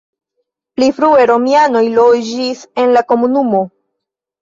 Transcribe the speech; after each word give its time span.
Pli 0.79 0.87
frue 0.99 1.27
romianoj 1.33 1.85
loĝis 1.99 2.67
en 2.85 2.93
la 2.99 3.09
komunumo. 3.15 3.65